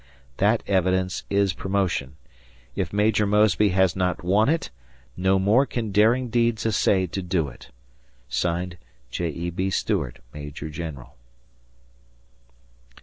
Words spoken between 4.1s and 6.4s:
won it, no more can daring